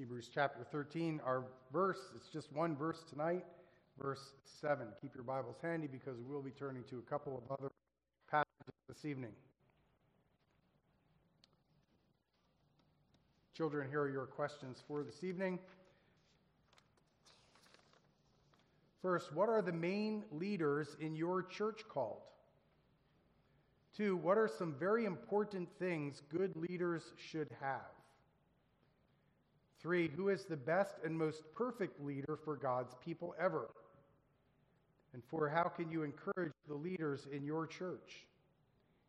[0.00, 1.44] Hebrews chapter 13, our
[1.74, 3.44] verse, it's just one verse tonight,
[4.02, 4.86] verse 7.
[4.98, 7.70] Keep your Bibles handy because we will be turning to a couple of other
[8.30, 9.32] passages this evening.
[13.54, 15.58] Children, here are your questions for this evening.
[19.02, 22.22] First, what are the main leaders in your church called?
[23.94, 27.99] Two, what are some very important things good leaders should have?
[29.80, 33.70] Three, who is the best and most perfect leader for God's people ever?
[35.14, 38.26] And four, how can you encourage the leaders in your church?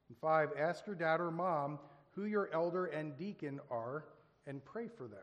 [0.10, 1.78] And five, ask your dad or mom
[2.12, 4.06] who your elder and deacon are
[4.48, 5.20] and pray for them.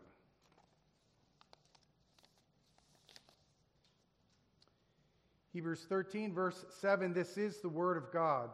[5.53, 8.51] Hebrews 13, verse 7 this is the word of God.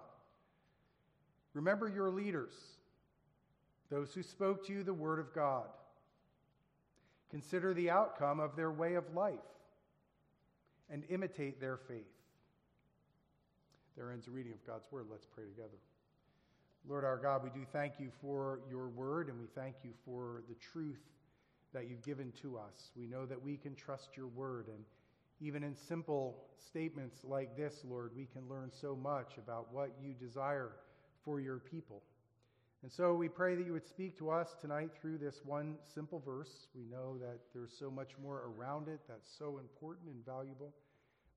[1.53, 2.55] Remember your leaders,
[3.91, 5.67] those who spoke to you the word of God.
[7.35, 9.35] Consider the outcome of their way of life
[10.89, 12.07] and imitate their faith.
[13.97, 15.07] There ends the reading of God's word.
[15.11, 15.81] Let's pray together.
[16.89, 20.45] Lord our God, we do thank you for your word and we thank you for
[20.49, 21.01] the truth
[21.73, 22.93] that you've given to us.
[22.97, 24.85] We know that we can trust your word and
[25.41, 30.13] even in simple statements like this, Lord, we can learn so much about what you
[30.13, 30.71] desire
[31.25, 32.01] for your people.
[32.85, 36.21] And so we pray that you would speak to us tonight through this one simple
[36.23, 36.69] verse.
[36.75, 40.75] We know that there's so much more around it that's so important and valuable.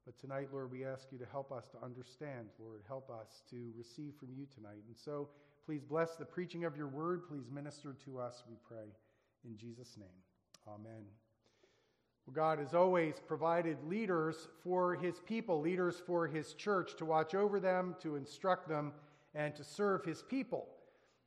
[0.06, 2.82] But tonight, Lord, we ask you to help us to understand, Lord.
[2.86, 4.84] Help us to receive from you tonight.
[4.88, 5.30] And so
[5.66, 7.30] please bless the preaching of your word.
[7.30, 8.92] Please minister to us, we pray.
[9.46, 10.10] In Jesus' name,
[10.68, 11.06] amen.
[12.26, 17.34] Well, God has always provided leaders for his people, leaders for his church to watch
[17.34, 18.92] over them, to instruct them,
[19.34, 20.68] and to serve his people.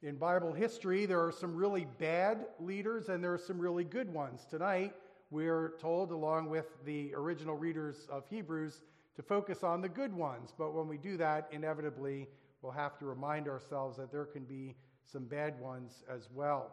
[0.03, 4.11] In Bible history, there are some really bad leaders and there are some really good
[4.11, 4.47] ones.
[4.49, 4.95] Tonight,
[5.31, 8.81] we're told, along with the original readers of Hebrews,
[9.17, 10.55] to focus on the good ones.
[10.57, 12.29] But when we do that, inevitably,
[12.63, 14.75] we'll have to remind ourselves that there can be
[15.05, 16.73] some bad ones as well.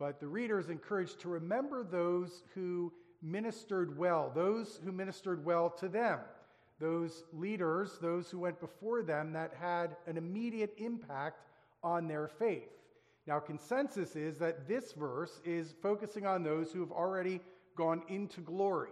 [0.00, 2.92] But the reader is encouraged to remember those who
[3.22, 6.18] ministered well, those who ministered well to them,
[6.80, 11.44] those leaders, those who went before them that had an immediate impact
[11.82, 12.68] on their faith.
[13.26, 17.40] Now, consensus is that this verse is focusing on those who have already
[17.76, 18.90] gone into glory.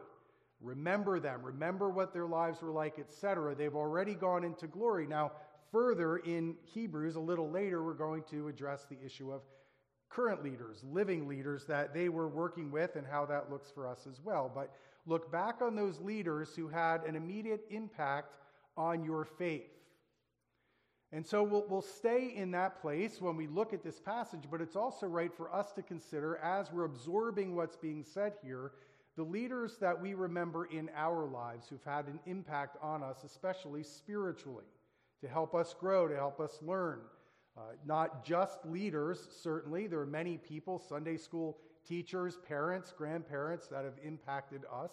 [0.60, 3.54] Remember them, remember what their lives were like, etc.
[3.54, 5.06] They've already gone into glory.
[5.06, 5.32] Now,
[5.70, 9.42] further in Hebrews, a little later, we're going to address the issue of
[10.08, 14.06] current leaders, living leaders that they were working with, and how that looks for us
[14.10, 14.50] as well.
[14.52, 14.74] But
[15.06, 18.34] look back on those leaders who had an immediate impact
[18.76, 19.77] on your faith.
[21.12, 24.60] And so we'll, we'll stay in that place when we look at this passage, but
[24.60, 28.72] it's also right for us to consider as we're absorbing what's being said here
[29.18, 33.82] the leaders that we remember in our lives who've had an impact on us, especially
[33.82, 34.64] spiritually,
[35.20, 37.00] to help us grow, to help us learn.
[37.56, 39.88] Uh, not just leaders, certainly.
[39.88, 44.92] There are many people, Sunday school teachers, parents, grandparents, that have impacted us.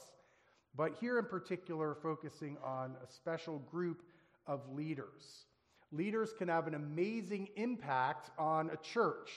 [0.75, 4.01] But here in particular, focusing on a special group
[4.47, 5.45] of leaders
[5.95, 9.31] leaders can have an amazing impact on a church.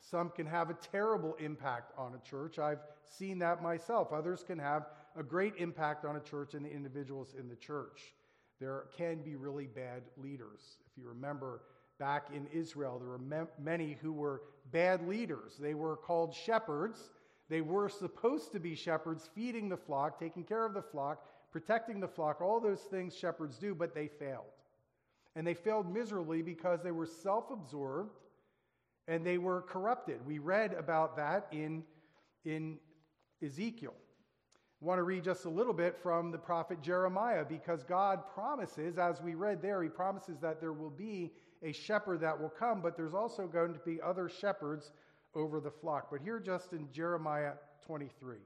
[0.00, 2.58] Some can have a terrible impact on a church.
[2.58, 4.12] I've seen that myself.
[4.12, 4.86] Others can have
[5.16, 8.14] a great impact on a church and the individuals in the church.
[8.60, 10.78] There can be really bad leaders.
[10.90, 11.62] If you remember
[11.98, 15.56] back in Israel, there were many who were bad leaders.
[15.58, 17.10] They were called shepherds.
[17.50, 22.00] They were supposed to be shepherds, feeding the flock, taking care of the flock, protecting
[22.00, 24.44] the flock, all those things shepherds do, but they failed.
[25.36, 28.18] And they failed miserably because they were self absorbed
[29.08, 30.24] and they were corrupted.
[30.26, 31.82] We read about that in,
[32.44, 32.78] in
[33.44, 33.94] Ezekiel.
[34.82, 38.98] I want to read just a little bit from the prophet Jeremiah because God promises,
[38.98, 41.32] as we read there, he promises that there will be
[41.62, 44.92] a shepherd that will come, but there's also going to be other shepherds
[45.34, 46.08] over the flock.
[46.10, 47.52] But here, just in Jeremiah
[47.86, 48.38] 23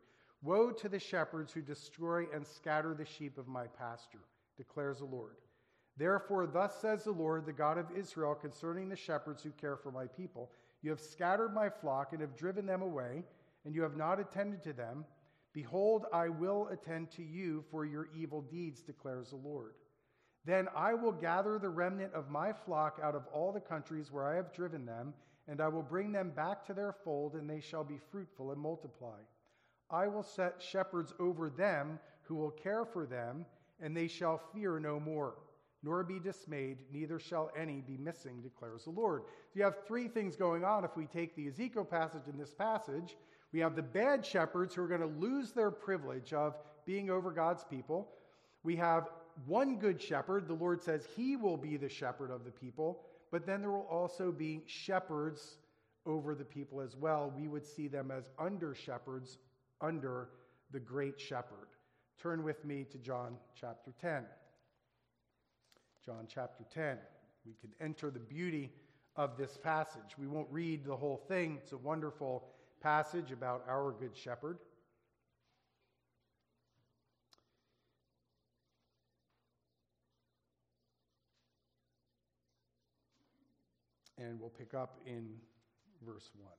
[0.42, 4.26] Woe to the shepherds who destroy and scatter the sheep of my pasture,
[4.58, 5.36] declares the Lord.
[5.96, 9.92] Therefore, thus says the Lord, the God of Israel, concerning the shepherds who care for
[9.92, 10.50] my people
[10.82, 13.24] You have scattered my flock and have driven them away,
[13.64, 15.04] and you have not attended to them.
[15.54, 19.74] Behold, I will attend to you for your evil deeds, declares the Lord.
[20.44, 24.26] Then I will gather the remnant of my flock out of all the countries where
[24.26, 25.14] I have driven them,
[25.48, 28.60] and I will bring them back to their fold, and they shall be fruitful and
[28.60, 29.20] multiply.
[29.90, 33.46] I will set shepherds over them who will care for them,
[33.80, 35.36] and they shall fear no more
[35.84, 39.22] nor be dismayed, neither shall any be missing, declares the Lord.
[39.24, 42.54] So you have three things going on if we take the Ezekiel passage in this
[42.54, 43.16] passage.
[43.52, 47.30] We have the bad shepherds who are going to lose their privilege of being over
[47.30, 48.08] God's people.
[48.62, 49.10] We have
[49.46, 50.48] one good shepherd.
[50.48, 53.88] The Lord says he will be the shepherd of the people, but then there will
[53.90, 55.58] also be shepherds
[56.06, 57.32] over the people as well.
[57.36, 59.38] We would see them as under shepherds
[59.80, 60.30] under
[60.70, 61.68] the great shepherd.
[62.20, 64.24] Turn with me to John chapter 10.
[66.04, 66.98] John chapter 10.
[67.46, 68.70] We can enter the beauty
[69.16, 70.18] of this passage.
[70.18, 72.44] We won't read the whole thing, it's a wonderful
[72.82, 74.58] passage about our good shepherd.
[84.18, 85.30] And we'll pick up in
[86.04, 86.50] verse 1.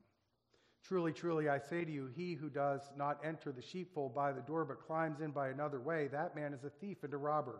[0.83, 4.41] Truly, truly, I say to you, he who does not enter the sheepfold by the
[4.41, 7.59] door, but climbs in by another way, that man is a thief and a robber.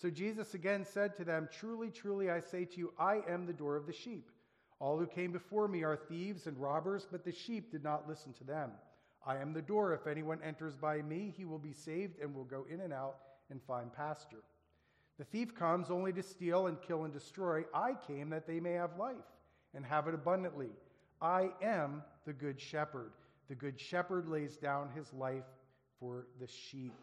[0.00, 3.52] So Jesus again said to them, Truly, truly, I say to you, I am the
[3.52, 4.30] door of the sheep.
[4.78, 8.32] All who came before me are thieves and robbers, but the sheep did not listen
[8.34, 8.70] to them.
[9.26, 9.92] I am the door.
[9.92, 13.16] If anyone enters by me, he will be saved and will go in and out
[13.50, 14.44] and find pasture.
[15.18, 17.64] The thief comes only to steal and kill and destroy.
[17.74, 19.16] I came that they may have life
[19.74, 20.70] and have it abundantly.
[21.20, 23.10] I am the good shepherd.
[23.48, 25.46] The good shepherd lays down his life
[25.98, 26.94] for the sheep.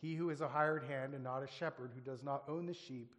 [0.00, 2.74] He who is a hired hand and not a shepherd, who does not own the
[2.74, 3.12] sheep,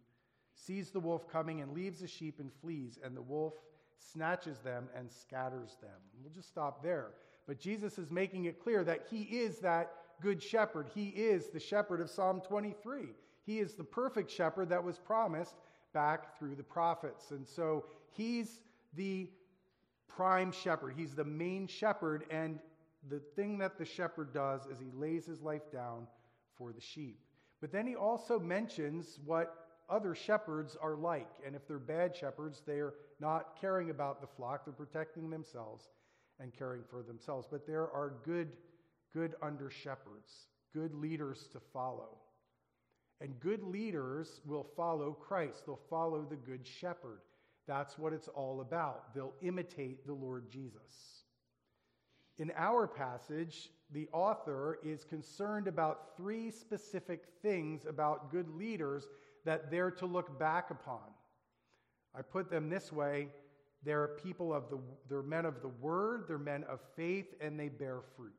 [0.54, 3.54] sees the wolf coming and leaves the sheep and flees, and the wolf
[3.98, 5.90] snatches them and scatters them.
[6.22, 7.10] We'll just stop there.
[7.46, 10.88] But Jesus is making it clear that he is that good shepherd.
[10.94, 13.08] He is the shepherd of Psalm 23.
[13.44, 15.56] He is the perfect shepherd that was promised
[15.92, 17.30] back through the prophets.
[17.30, 18.60] And so he's
[18.94, 19.30] the
[20.06, 22.24] prime shepherd, he's the main shepherd.
[22.30, 22.58] And
[23.08, 26.06] the thing that the shepherd does is he lays his life down
[26.58, 27.20] for the sheep.
[27.60, 29.54] But then he also mentions what
[29.88, 31.30] other shepherds are like.
[31.46, 35.88] And if they're bad shepherds, they're not caring about the flock, they're protecting themselves
[36.40, 37.48] and caring for themselves.
[37.50, 38.52] But there are good,
[39.12, 42.18] good under shepherds, good leaders to follow.
[43.20, 47.20] And good leaders will follow Christ, they'll follow the good shepherd.
[47.66, 49.14] That's what it's all about.
[49.14, 51.24] They'll imitate the Lord Jesus.
[52.38, 59.08] In our passage, the author is concerned about three specific things about good leaders
[59.44, 61.00] that they're to look back upon.
[62.14, 63.28] I put them this way
[63.84, 67.68] they're people of the they're men of the word, they're men of faith, and they
[67.68, 68.32] bear fruit.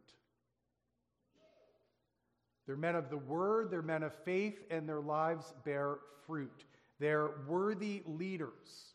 [2.67, 5.97] They're men of the word, they're men of faith, and their lives bear
[6.27, 6.65] fruit.
[6.99, 8.93] They're worthy leaders.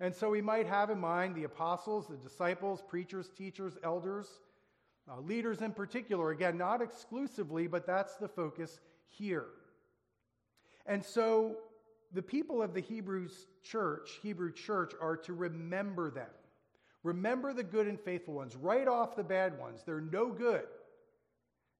[0.00, 4.40] And so we might have in mind the apostles, the disciples, preachers, teachers, elders,
[5.10, 6.30] uh, leaders in particular.
[6.30, 9.46] Again, not exclusively, but that's the focus here.
[10.86, 11.56] And so
[12.12, 16.30] the people of the Hebrews church, Hebrew church, are to remember them.
[17.02, 18.56] Remember the good and faithful ones.
[18.56, 19.82] Write off the bad ones.
[19.84, 20.64] They're no good.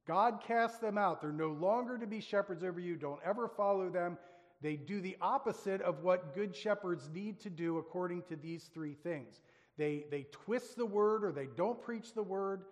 [0.07, 1.23] God cast them out.
[1.23, 2.97] They're no longer to be shepherds over you.
[2.97, 4.19] Don't ever follow them.
[4.61, 8.95] They do the opposite of what good shepherds need to do according to these three
[8.95, 9.41] things.
[9.77, 12.65] They, they twist the word or they don't preach the word.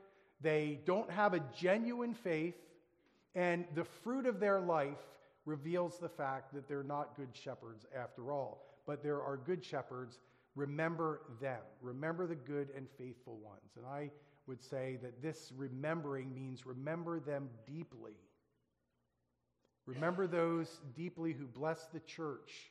[0.42, 2.56] They don't have a genuine faith.
[3.34, 4.98] And the fruit of their life
[5.44, 10.18] reveals the fact that they're not good shepherds after all, but there are good shepherds.
[10.54, 11.60] Remember them.
[11.80, 13.72] Remember the good and faithful ones.
[13.76, 14.10] And I
[14.46, 18.16] would say that this remembering means remember them deeply.
[19.86, 22.70] Remember those deeply who blessed the church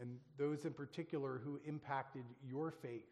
[0.00, 3.04] and those in particular who impacted your faith.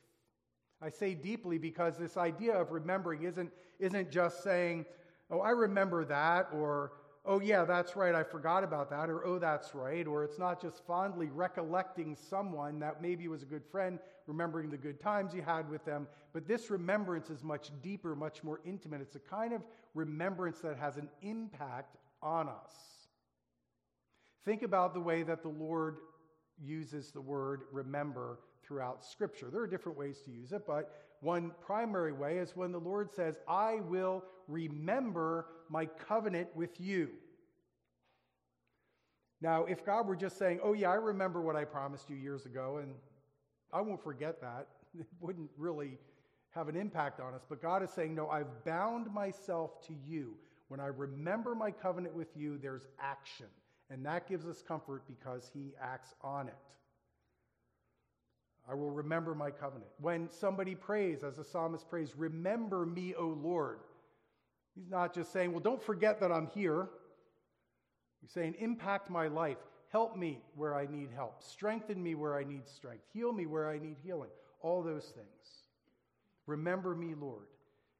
[0.82, 4.86] I say deeply because this idea of remembering isn't, isn't just saying,
[5.30, 6.92] oh, I remember that, or
[7.26, 10.60] oh, yeah, that's right, I forgot about that, or oh, that's right, or it's not
[10.60, 15.42] just fondly recollecting someone that maybe was a good friend, remembering the good times you
[15.42, 19.02] had with them, but this remembrance is much deeper, much more intimate.
[19.02, 19.62] It's a kind of
[19.94, 22.74] remembrance that has an impact on us.
[24.44, 25.98] Think about the way that the Lord
[26.62, 28.38] uses the word remember
[28.70, 29.48] throughout Scripture.
[29.50, 33.10] There are different ways to use it, but one primary way is when the Lord
[33.10, 37.08] says, I will remember my covenant with you.
[39.40, 42.46] Now, if God were just saying, Oh, yeah, I remember what I promised you years
[42.46, 42.92] ago, and
[43.72, 45.98] I won't forget that, it wouldn't really
[46.50, 47.42] have an impact on us.
[47.48, 50.34] But God is saying, No, I've bound myself to you.
[50.68, 53.46] When I remember my covenant with you, there's action.
[53.90, 56.54] And that gives us comfort because he acts on it.
[58.68, 59.90] I will remember my covenant.
[60.00, 63.80] When somebody prays, as the psalmist prays, remember me, O Lord.
[64.74, 66.88] He's not just saying, well, don't forget that I'm here.
[68.20, 69.58] He's saying, impact my life.
[69.90, 71.42] Help me where I need help.
[71.42, 73.02] Strengthen me where I need strength.
[73.12, 74.30] Heal me where I need healing.
[74.62, 75.64] All those things.
[76.46, 77.46] Remember me, Lord.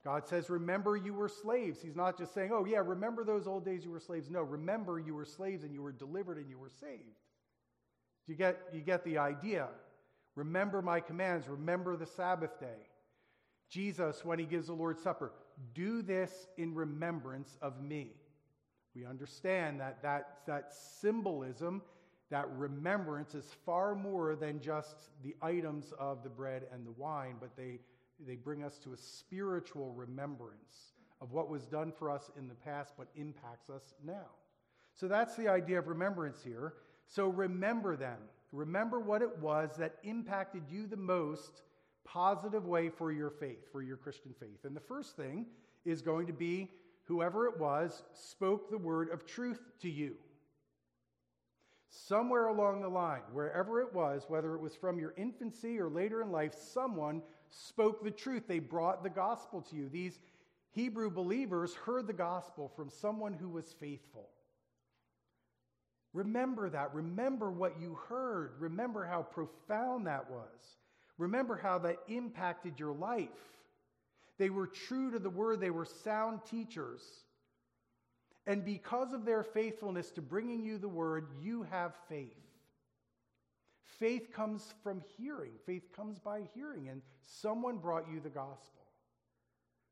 [0.04, 1.80] God says, Remember you were slaves.
[1.82, 4.30] He's not just saying, Oh, yeah, remember those old days you were slaves.
[4.30, 7.02] No, remember you were slaves and you were delivered and you were saved.
[8.26, 9.68] You get, you get the idea.
[10.34, 11.48] Remember my commands.
[11.48, 12.88] Remember the Sabbath day.
[13.68, 15.32] Jesus, when he gives the Lord's Supper,
[15.74, 18.14] do this in remembrance of me.
[18.94, 21.82] We understand that that, that symbolism,
[22.30, 27.36] that remembrance is far more than just the items of the bread and the wine,
[27.40, 27.78] but they,
[28.26, 32.54] they bring us to a spiritual remembrance of what was done for us in the
[32.54, 34.26] past but impacts us now.
[34.94, 36.74] So that's the idea of remembrance here.
[37.06, 38.18] So remember them.
[38.52, 41.62] Remember what it was that impacted you the most
[42.04, 44.64] positive way for your faith, for your Christian faith.
[44.64, 45.46] And the first thing
[45.84, 46.68] is going to be
[47.04, 50.14] whoever it was spoke the word of truth to you.
[51.88, 56.22] Somewhere along the line, wherever it was, whether it was from your infancy or later
[56.22, 58.44] in life, someone spoke the truth.
[58.46, 59.88] They brought the gospel to you.
[59.88, 60.20] These
[60.70, 64.28] Hebrew believers heard the gospel from someone who was faithful.
[66.12, 66.94] Remember that.
[66.94, 68.52] Remember what you heard.
[68.58, 70.76] Remember how profound that was.
[71.18, 73.28] Remember how that impacted your life.
[74.38, 77.02] They were true to the word, they were sound teachers.
[78.46, 82.32] And because of their faithfulness to bringing you the word, you have faith.
[83.84, 88.80] Faith comes from hearing, faith comes by hearing, and someone brought you the gospel.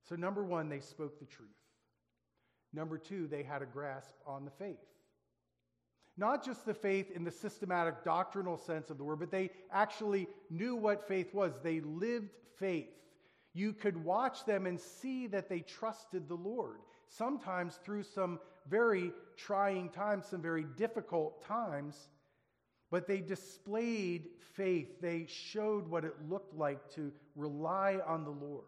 [0.09, 1.51] So, number one, they spoke the truth.
[2.73, 4.79] Number two, they had a grasp on the faith.
[6.19, 10.27] Not just the faith in the systematic doctrinal sense of the word, but they actually
[10.51, 11.53] knew what faith was.
[11.63, 12.91] They lived faith.
[13.55, 19.13] You could watch them and see that they trusted the Lord, sometimes through some very
[19.37, 22.09] trying times, some very difficult times,
[22.91, 25.01] but they displayed faith.
[25.01, 28.65] They showed what it looked like to rely on the Lord.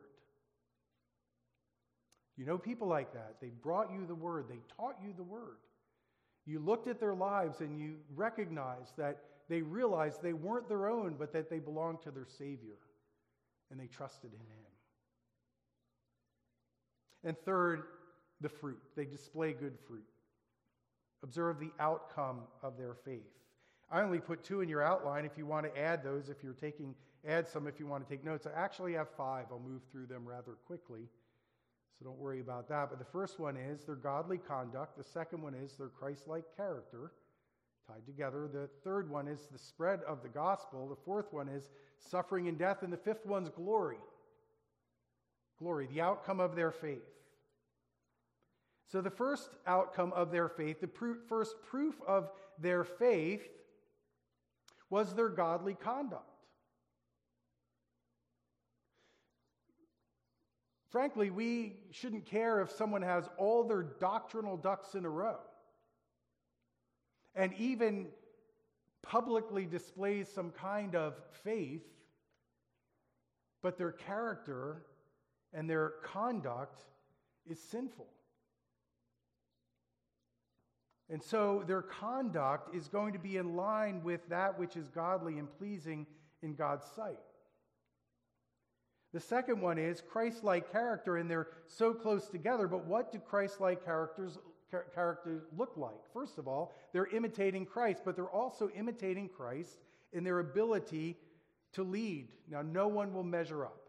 [2.37, 3.37] You know people like that.
[3.41, 5.57] They brought you the word, they taught you the word.
[6.51, 11.15] You looked at their lives and you recognized that they realized they weren't their own,
[11.17, 12.79] but that they belonged to their Savior
[13.71, 14.73] and they trusted in Him.
[17.23, 17.85] And third,
[18.41, 18.81] the fruit.
[18.97, 20.03] They display good fruit.
[21.23, 23.31] Observe the outcome of their faith.
[23.89, 25.25] I only put two in your outline.
[25.25, 26.97] If you want to add those, if you're taking,
[27.29, 28.49] add some if you want to take notes.
[28.49, 29.47] I actually have five.
[29.53, 31.03] I'll move through them rather quickly.
[32.01, 32.89] So don't worry about that.
[32.89, 34.97] But the first one is their godly conduct.
[34.97, 37.13] The second one is their Christ like character,
[37.87, 38.49] tied together.
[38.51, 40.89] The third one is the spread of the gospel.
[40.89, 42.83] The fourth one is suffering and death.
[42.83, 43.99] And the fifth one's glory.
[45.59, 47.05] Glory, the outcome of their faith.
[48.91, 53.47] So, the first outcome of their faith, the first proof of their faith,
[54.89, 56.30] was their godly conduct.
[60.91, 65.39] Frankly, we shouldn't care if someone has all their doctrinal ducks in a row
[67.35, 68.09] and even
[69.03, 71.87] publicly displays some kind of faith,
[73.63, 74.83] but their character
[75.53, 76.83] and their conduct
[77.49, 78.09] is sinful.
[81.09, 85.39] And so their conduct is going to be in line with that which is godly
[85.39, 86.07] and pleasing
[86.43, 87.19] in God's sight.
[89.13, 93.19] The second one is Christ like character, and they're so close together, but what do
[93.19, 94.39] Christ like characters,
[94.95, 95.99] characters look like?
[96.13, 99.79] First of all, they're imitating Christ, but they're also imitating Christ
[100.13, 101.17] in their ability
[101.73, 102.29] to lead.
[102.49, 103.89] Now, no one will measure up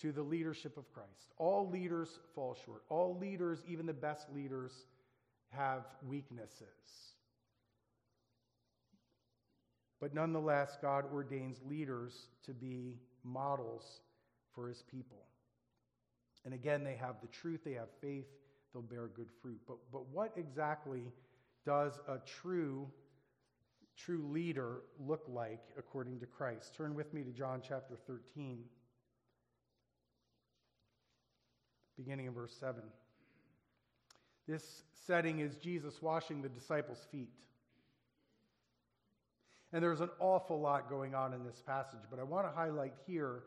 [0.00, 1.32] to the leadership of Christ.
[1.36, 2.82] All leaders fall short.
[2.88, 4.72] All leaders, even the best leaders,
[5.50, 7.12] have weaknesses.
[10.00, 14.00] But nonetheless, God ordains leaders to be models
[14.54, 15.24] for his people.
[16.44, 18.26] And again, they have the truth, they have faith,
[18.72, 19.60] they'll bear good fruit.
[19.66, 21.02] But, but what exactly
[21.64, 22.88] does a true,
[23.96, 26.74] true leader look like according to Christ?
[26.74, 28.64] Turn with me to John chapter 13,
[31.96, 32.82] beginning in verse 7.
[34.46, 37.30] This setting is Jesus washing the disciples' feet.
[39.72, 42.92] And there's an awful lot going on in this passage, but I want to highlight
[43.06, 43.42] here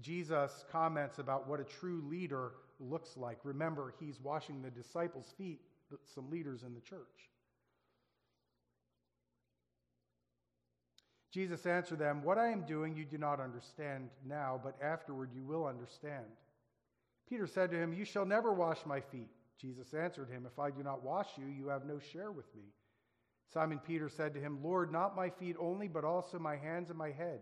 [0.00, 3.38] Jesus comments about what a true leader looks like.
[3.44, 5.60] Remember, he's washing the disciples' feet,
[6.14, 7.30] some leaders in the church.
[11.32, 15.44] Jesus answered them, What I am doing you do not understand now, but afterward you
[15.44, 16.24] will understand.
[17.28, 19.30] Peter said to him, You shall never wash my feet.
[19.60, 22.62] Jesus answered him, If I do not wash you, you have no share with me.
[23.52, 26.98] Simon Peter said to him, Lord, not my feet only, but also my hands and
[26.98, 27.40] my head.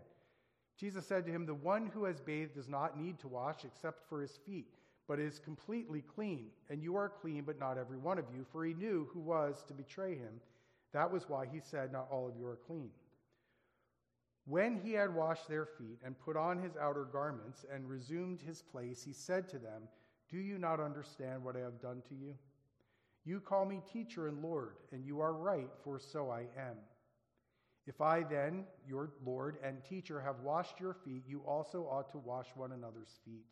[0.77, 4.07] Jesus said to him, The one who has bathed does not need to wash except
[4.09, 4.67] for his feet,
[5.07, 6.47] but is completely clean.
[6.69, 9.63] And you are clean, but not every one of you, for he knew who was
[9.67, 10.41] to betray him.
[10.91, 12.89] That was why he said, Not all of you are clean.
[14.45, 18.61] When he had washed their feet and put on his outer garments and resumed his
[18.61, 19.83] place, he said to them,
[20.29, 22.35] Do you not understand what I have done to you?
[23.23, 26.77] You call me teacher and Lord, and you are right, for so I am.
[27.87, 32.17] If I then, your Lord and teacher, have washed your feet, you also ought to
[32.17, 33.45] wash one another's feet.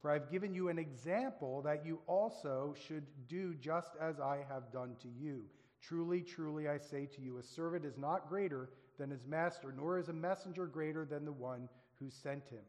[0.00, 4.44] For I have given you an example that you also should do just as I
[4.48, 5.42] have done to you.
[5.82, 9.98] Truly, truly, I say to you, a servant is not greater than his master, nor
[9.98, 12.64] is a messenger greater than the one who sent him.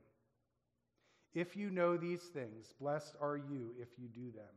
[1.34, 4.56] If you know these things, blessed are you if you do them.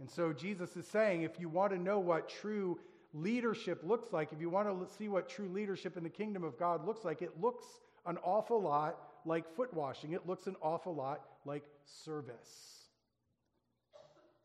[0.00, 2.78] And so Jesus is saying if you want to know what true
[3.14, 6.58] leadership looks like, if you want to see what true leadership in the kingdom of
[6.58, 7.64] God looks like, it looks
[8.04, 12.80] an awful lot like foot washing, it looks an awful lot like service.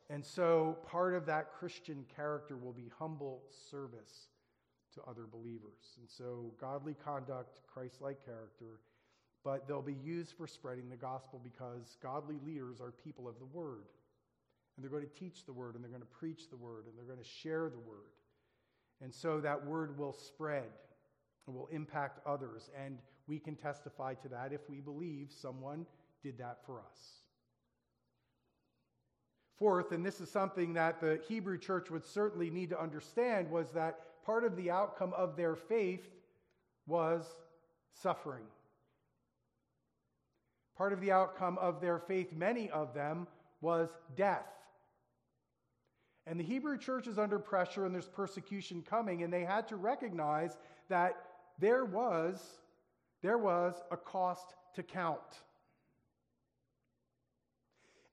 [0.09, 4.29] And so part of that Christian character will be humble service
[4.95, 5.97] to other believers.
[5.99, 8.79] And so, godly conduct, Christ like character,
[9.43, 13.45] but they'll be used for spreading the gospel because godly leaders are people of the
[13.45, 13.85] word.
[14.75, 16.97] And they're going to teach the word, and they're going to preach the word, and
[16.97, 18.15] they're going to share the word.
[19.01, 20.69] And so that word will spread
[21.53, 22.69] will impact others.
[22.85, 25.85] And we can testify to that if we believe someone
[26.23, 27.23] did that for us.
[29.57, 33.71] Fourth, and this is something that the Hebrew church would certainly need to understand, was
[33.71, 36.07] that part of the outcome of their faith
[36.87, 37.25] was
[37.93, 38.45] suffering.
[40.77, 43.27] Part of the outcome of their faith, many of them,
[43.59, 44.47] was death.
[46.29, 49.77] And the Hebrew church is under pressure and there's persecution coming, and they had to
[49.77, 51.15] recognize that
[51.57, 52.39] there was,
[53.23, 55.41] there was a cost to count.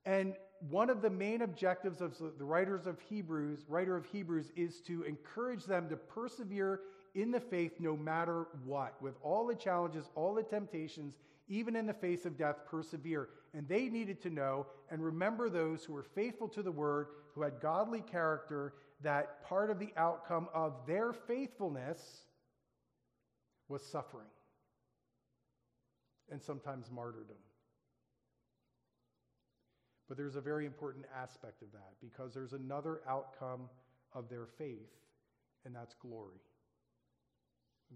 [0.06, 0.34] And
[0.70, 5.02] one of the main objectives of the writers of Hebrews, writer of Hebrews, is to
[5.02, 6.80] encourage them to persevere
[7.14, 11.16] in the faith no matter what, with all the challenges, all the temptations,
[11.48, 13.28] even in the face of death, persevere.
[13.54, 17.42] And they needed to know and remember those who were faithful to the word, who
[17.42, 22.22] had godly character, that part of the outcome of their faithfulness
[23.68, 24.28] was suffering
[26.30, 27.36] and sometimes martyrdom.
[30.08, 33.68] But there's a very important aspect of that because there's another outcome
[34.12, 34.92] of their faith,
[35.64, 36.40] and that's glory.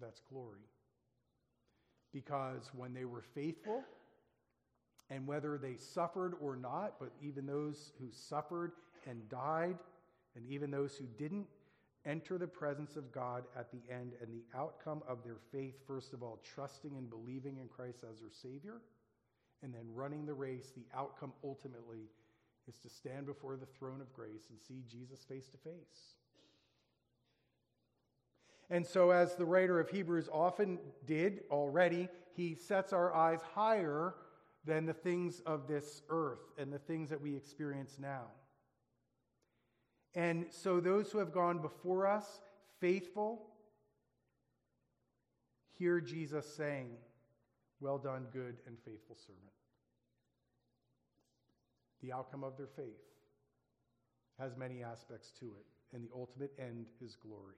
[0.01, 0.61] That's glory.
[2.13, 3.83] Because when they were faithful,
[5.11, 8.73] and whether they suffered or not, but even those who suffered
[9.09, 9.77] and died,
[10.37, 11.47] and even those who didn't,
[12.07, 16.15] enter the presence of God at the end, and the outcome of their faith, first
[16.15, 18.81] of all, trusting and believing in Christ as their Savior
[19.63, 22.09] and then running the race, the outcome ultimately
[22.69, 26.20] is to stand before the throne of grace and see Jesus face to face.
[28.71, 34.15] And so, as the writer of Hebrews often did already, he sets our eyes higher
[34.65, 38.27] than the things of this earth and the things that we experience now.
[40.15, 42.41] And so, those who have gone before us,
[42.81, 43.43] faithful,
[45.77, 46.91] hear Jesus saying,
[47.81, 49.41] well done, good and faithful servant.
[52.03, 53.01] The outcome of their faith
[54.39, 57.57] has many aspects to it, and the ultimate end is glory.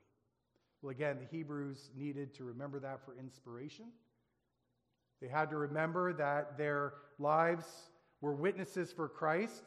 [0.83, 3.87] Well, again, the Hebrews needed to remember that for inspiration.
[5.21, 7.65] They had to remember that their lives
[8.21, 9.63] were witnesses for Christ,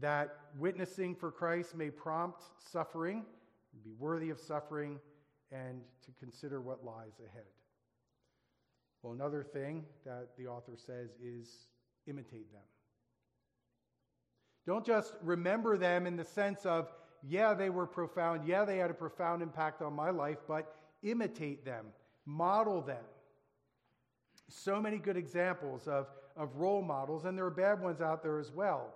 [0.00, 3.24] that witnessing for Christ may prompt suffering,
[3.84, 4.98] be worthy of suffering,
[5.52, 7.46] and to consider what lies ahead.
[9.02, 11.68] Well, another thing that the author says is
[12.08, 12.62] imitate them.
[14.66, 16.92] Don't just remember them in the sense of,
[17.26, 21.64] yeah, they were profound, yeah, they had a profound impact on my life, but imitate
[21.64, 21.86] them,
[22.26, 23.04] model them.
[24.48, 28.38] So many good examples of, of role models, and there are bad ones out there
[28.38, 28.94] as well.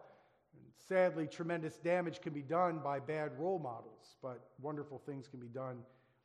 [0.89, 5.49] Sadly, tremendous damage can be done by bad role models, but wonderful things can be
[5.49, 5.79] done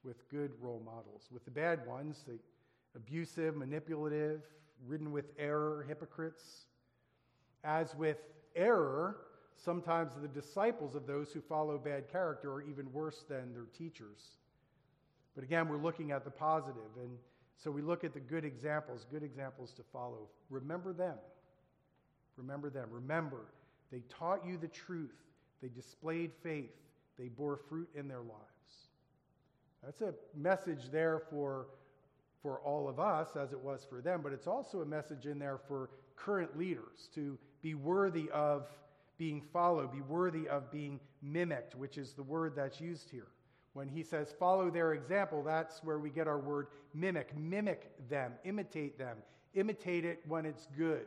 [0.03, 1.27] with good role models.
[1.31, 2.39] With the bad ones, they
[2.95, 4.41] abusive, manipulative,
[4.85, 6.65] ridden with error, hypocrites.
[7.63, 8.17] As with
[8.55, 9.17] error,
[9.57, 14.37] sometimes the disciples of those who follow bad character are even worse than their teachers.
[15.35, 17.17] But again, we're looking at the positive, and
[17.57, 20.29] so we look at the good examples, good examples to follow.
[20.49, 21.17] Remember them.
[22.37, 22.89] Remember them.
[22.91, 23.45] Remember,
[23.91, 25.15] they taught you the truth,
[25.61, 26.71] they displayed faith,
[27.17, 28.37] they bore fruit in their lives.
[29.83, 31.67] That's a message there for,
[32.41, 35.39] for all of us, as it was for them, but it's also a message in
[35.39, 38.67] there for current leaders to be worthy of
[39.17, 43.27] being followed, be worthy of being mimicked, which is the word that's used here.
[43.73, 47.37] When he says follow their example, that's where we get our word mimic.
[47.37, 49.17] Mimic them, imitate them,
[49.53, 51.05] imitate it when it's good.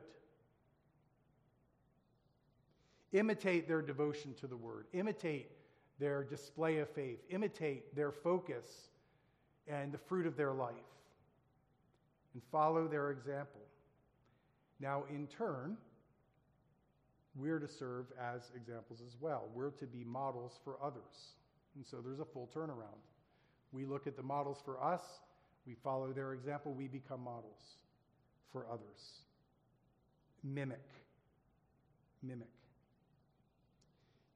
[3.13, 5.51] Imitate their devotion to the word, imitate
[5.99, 8.91] their display of faith, imitate their focus
[9.67, 10.75] and the fruit of their life,
[12.35, 13.61] and follow their example.
[14.79, 15.77] Now, in turn,
[17.37, 19.49] we're to serve as examples as well.
[19.55, 21.35] We're to be models for others.
[21.77, 23.01] And so there's a full turnaround.
[23.73, 25.03] We look at the models for us,
[25.67, 27.77] we follow their example, we become models
[28.53, 29.21] for others.
[30.43, 30.83] Mimic.
[32.23, 32.49] Mimic.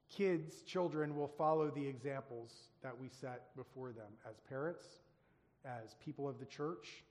[0.09, 2.53] Kids, children will follow the examples
[2.83, 4.87] that we set before them as parents,
[5.65, 7.03] as people of the church,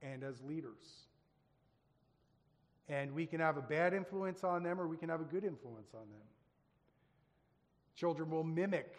[0.00, 1.08] and as leaders.
[2.88, 5.44] And we can have a bad influence on them or we can have a good
[5.44, 6.26] influence on them.
[7.96, 8.96] Children will mimic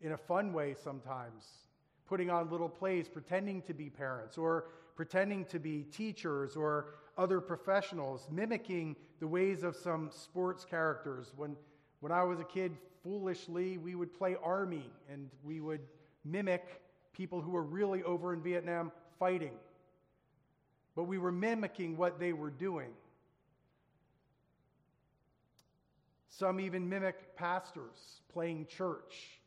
[0.00, 1.44] in a fun way sometimes,
[2.06, 7.40] putting on little plays, pretending to be parents or pretending to be teachers or other
[7.40, 11.32] professionals, mimicking the ways of some sports characters.
[11.36, 11.56] When
[12.00, 15.80] when I was a kid, foolishly, we would play army and we would
[16.24, 19.52] mimic people who were really over in Vietnam fighting.
[20.96, 22.90] But we were mimicking what they were doing.
[26.30, 29.40] Some even mimic pastors playing church.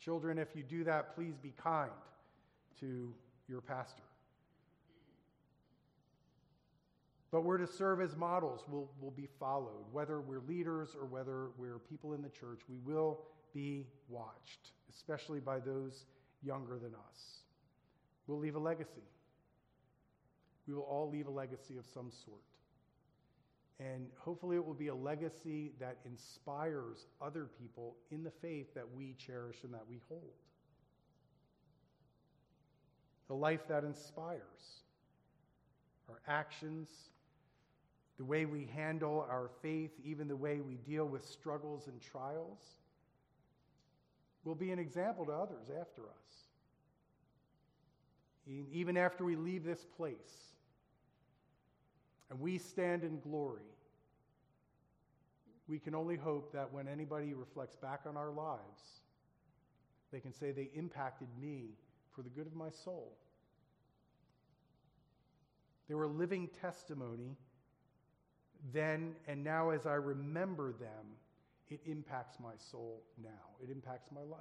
[0.00, 1.90] Children, if you do that, please be kind
[2.80, 3.14] to
[3.48, 4.02] your pastor.
[7.30, 8.64] But we're to serve as models.
[8.68, 9.84] We'll, we'll be followed.
[9.92, 13.20] Whether we're leaders or whether we're people in the church, we will
[13.52, 16.04] be watched, especially by those
[16.42, 17.40] younger than us.
[18.26, 19.02] We'll leave a legacy.
[20.66, 22.40] We will all leave a legacy of some sort.
[23.80, 28.84] And hopefully, it will be a legacy that inspires other people in the faith that
[28.94, 30.22] we cherish and that we hold.
[33.28, 34.40] The life that inspires.
[36.08, 36.88] Our actions,
[38.16, 42.60] the way we handle our faith, even the way we deal with struggles and trials,
[44.44, 46.08] will be an example to others after us.
[48.72, 50.53] Even after we leave this place
[52.30, 53.62] and we stand in glory,
[55.66, 59.00] we can only hope that when anybody reflects back on our lives,
[60.12, 61.70] they can say they impacted me
[62.14, 63.16] for the good of my soul.
[65.88, 67.36] They were a living testimony
[68.72, 71.18] then and now as I remember them,
[71.68, 73.58] it impacts my soul now.
[73.62, 74.40] It impacts my life.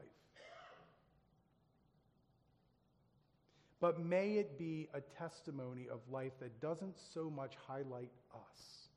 [3.84, 8.88] But may it be a testimony of life that doesn't so much highlight us,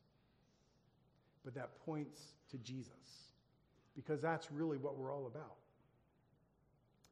[1.44, 2.20] but that points
[2.52, 3.32] to Jesus,
[3.96, 5.56] because that's really what we're all about.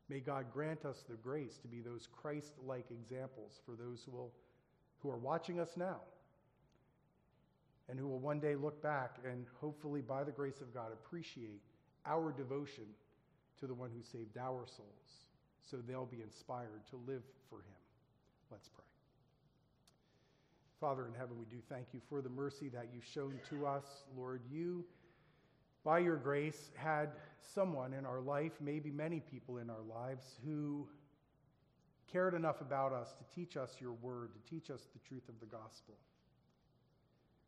[0.08, 4.12] May God grant us the grace to be those Christ like examples for those who,
[4.12, 4.30] will,
[5.00, 5.98] who are watching us now
[7.88, 11.60] and who will one day look back and hopefully, by the grace of God, appreciate
[12.06, 12.84] our devotion
[13.58, 15.24] to the one who saved our souls
[15.70, 17.82] so they'll be inspired to live for him.
[18.50, 18.84] Let's pray.
[20.80, 23.84] Father in heaven, we do thank you for the mercy that you've shown to us.
[24.16, 24.84] Lord, you,
[25.82, 30.86] by your grace, had someone in our life, maybe many people in our lives, who
[32.12, 35.40] cared enough about us to teach us your word, to teach us the truth of
[35.40, 35.94] the gospel.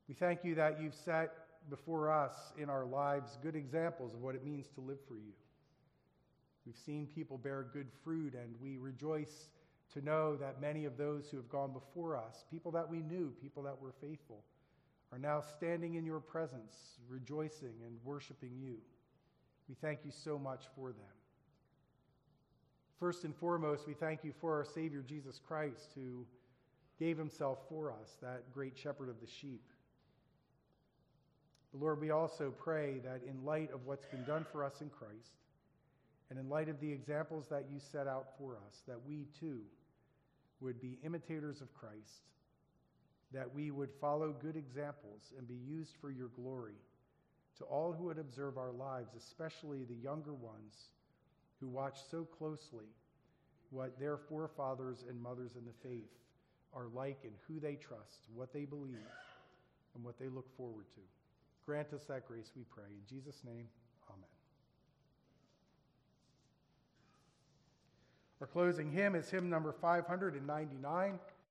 [0.08, 1.32] We thank you that you've set
[1.68, 5.32] before us in our lives good examples of what it means to live for you.
[6.66, 9.48] We've seen people bear good fruit, and we rejoice
[9.94, 13.32] to know that many of those who have gone before us, people that we knew,
[13.40, 14.42] people that were faithful,
[15.12, 18.78] are now standing in your presence, rejoicing and worshiping you.
[19.68, 21.16] We thank you so much for them.
[22.98, 26.26] First and foremost, we thank you for our Savior Jesus Christ, who
[26.98, 29.62] gave himself for us, that great shepherd of the sheep.
[31.72, 35.34] Lord, we also pray that in light of what's been done for us in Christ,
[36.30, 39.60] and in light of the examples that you set out for us, that we too
[40.60, 42.24] would be imitators of Christ,
[43.32, 46.74] that we would follow good examples and be used for your glory
[47.58, 50.90] to all who would observe our lives, especially the younger ones
[51.60, 52.86] who watch so closely
[53.70, 56.10] what their forefathers and mothers in the faith
[56.74, 58.96] are like and who they trust, what they believe,
[59.94, 61.00] and what they look forward to.
[61.64, 62.84] Grant us that grace, we pray.
[62.90, 63.66] In Jesus' name,
[68.40, 71.18] Our closing hymn is hymn number 599.